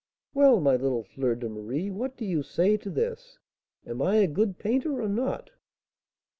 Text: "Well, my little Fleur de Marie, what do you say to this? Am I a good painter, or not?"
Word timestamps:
"Well, 0.33 0.59
my 0.61 0.77
little 0.77 1.03
Fleur 1.03 1.35
de 1.35 1.47
Marie, 1.47 1.91
what 1.91 2.17
do 2.17 2.25
you 2.25 2.41
say 2.41 2.75
to 2.75 2.89
this? 2.89 3.37
Am 3.85 4.01
I 4.01 4.15
a 4.15 4.27
good 4.27 4.57
painter, 4.57 4.99
or 4.99 5.07
not?" 5.07 5.51